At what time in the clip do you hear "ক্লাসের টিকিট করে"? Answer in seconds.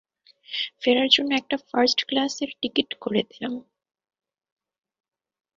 2.07-3.21